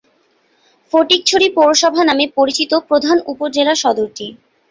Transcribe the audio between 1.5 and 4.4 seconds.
পৌরসভা নামে পরিচিত প্রধান উপ-জেলাসদরটি।